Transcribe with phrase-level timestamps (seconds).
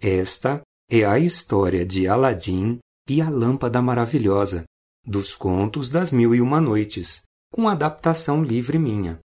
[0.00, 2.78] Esta é a história de Aladim
[3.10, 4.62] e a Lâmpada Maravilhosa,
[5.04, 7.22] dos Contos das Mil e Uma Noites,
[7.52, 9.18] com adaptação livre minha.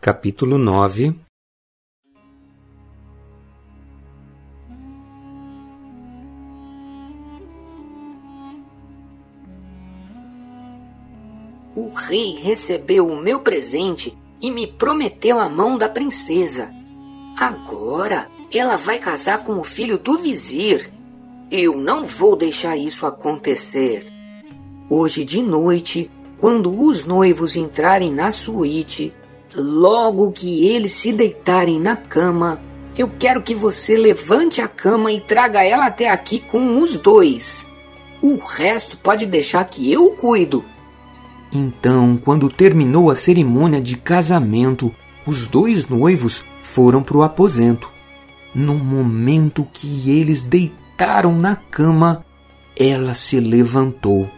[0.00, 1.18] Capítulo 9
[11.74, 16.70] O rei recebeu o meu presente e me prometeu a mão da princesa.
[17.36, 20.90] Agora ela vai casar com o filho do vizir.
[21.50, 24.06] Eu não vou deixar isso acontecer.
[24.88, 29.12] Hoje de noite, quando os noivos entrarem na suíte,
[29.54, 32.60] logo que eles se deitarem na cama,
[32.96, 37.66] eu quero que você levante a cama e traga ela até aqui com os dois.
[38.20, 40.64] O resto pode deixar que eu cuido.
[41.52, 44.94] Então, quando terminou a cerimônia de casamento,
[45.26, 47.91] os dois noivos foram para o aposento.
[48.54, 52.24] No momento que eles deitaram na cama,
[52.76, 54.28] ela se levantou.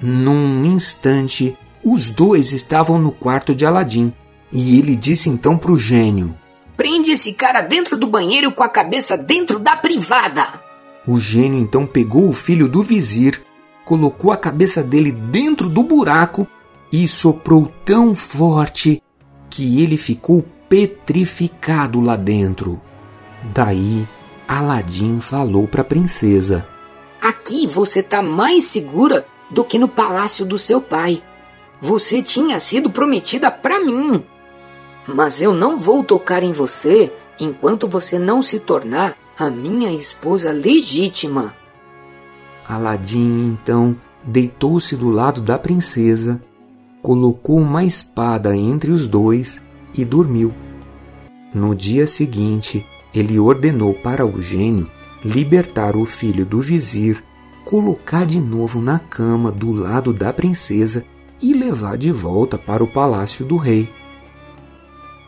[0.00, 4.12] Num instante, os dois estavam no quarto de Aladim
[4.52, 6.34] e ele disse então para o gênio:
[6.76, 10.60] Prende esse cara dentro do banheiro com a cabeça dentro da privada.
[11.06, 13.42] O gênio então pegou o filho do vizir,
[13.84, 16.46] colocou a cabeça dele dentro do buraco
[16.92, 19.02] e soprou tão forte
[19.48, 22.80] que ele ficou petrificado lá dentro.
[23.42, 24.06] Daí,
[24.46, 26.66] Aladim falou para a princesa:
[27.20, 31.22] Aqui você tá mais segura do que no palácio do seu pai.
[31.80, 34.22] Você tinha sido prometida para mim.
[35.06, 40.52] Mas eu não vou tocar em você enquanto você não se tornar a minha esposa
[40.52, 41.54] legítima.
[42.68, 46.40] Aladim então deitou-se do lado da princesa,
[47.02, 49.60] colocou uma espada entre os dois
[49.92, 50.54] e dormiu.
[51.52, 54.88] No dia seguinte, ele ordenou para o gênio
[55.24, 57.22] libertar o filho do vizir,
[57.64, 61.04] colocar de novo na cama do lado da princesa
[61.40, 63.88] e levar de volta para o palácio do rei.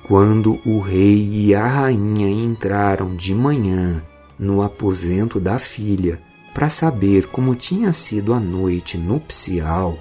[0.03, 4.03] Quando o rei e a rainha entraram de manhã
[4.39, 6.21] no aposento da filha
[6.53, 9.99] para saber como tinha sido a noite nupcial,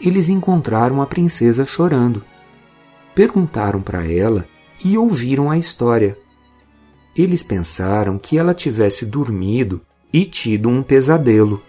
[0.00, 2.22] eles encontraram a princesa chorando.
[3.14, 4.44] Perguntaram para ela
[4.84, 6.18] e ouviram a história.
[7.16, 9.80] Eles pensaram que ela tivesse dormido
[10.12, 11.62] e tido um pesadelo.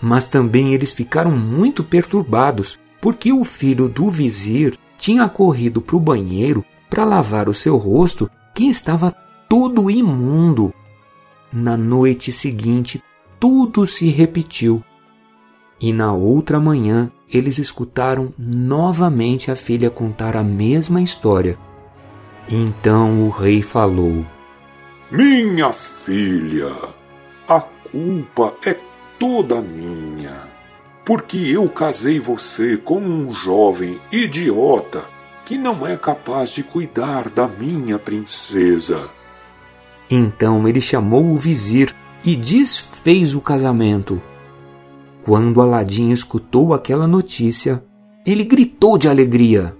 [0.00, 6.00] Mas também eles ficaram muito perturbados porque o filho do vizir tinha corrido para o
[6.00, 9.14] banheiro para lavar o seu rosto que estava
[9.48, 10.72] todo imundo.
[11.52, 13.02] Na noite seguinte,
[13.38, 14.82] tudo se repetiu.
[15.80, 21.58] E na outra manhã, eles escutaram novamente a filha contar a mesma história.
[22.48, 24.24] Então o rei falou:
[25.10, 26.72] Minha filha,
[27.48, 28.76] a culpa é
[29.18, 30.42] toda minha,
[31.04, 35.02] porque eu casei você com um jovem idiota
[35.44, 39.10] que não é capaz de cuidar da minha princesa.
[40.08, 41.92] Então ele chamou o vizir
[42.24, 44.22] e desfez o casamento.
[45.24, 47.82] Quando Aladim escutou aquela notícia,
[48.24, 49.76] ele gritou de alegria.